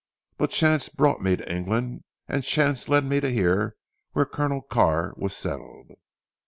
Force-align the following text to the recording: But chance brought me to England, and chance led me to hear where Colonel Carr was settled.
But 0.37 0.49
chance 0.49 0.89
brought 0.89 1.21
me 1.21 1.35
to 1.35 1.51
England, 1.53 2.05
and 2.27 2.43
chance 2.43 2.89
led 2.89 3.05
me 3.05 3.19
to 3.19 3.29
hear 3.29 3.75
where 4.13 4.25
Colonel 4.25 4.63
Carr 4.63 5.13
was 5.15 5.37
settled. 5.37 5.91